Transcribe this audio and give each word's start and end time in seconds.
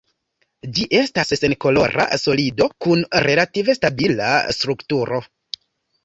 Ĝi 0.75 0.85
estas 0.99 1.33
senkolora 1.41 2.05
solido 2.21 2.67
kun 2.85 3.03
relative 3.27 3.75
stabila 3.79 4.31
strukturo. 4.61 5.21